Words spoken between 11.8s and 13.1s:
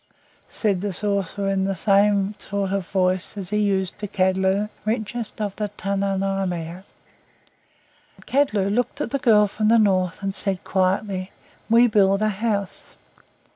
build a house."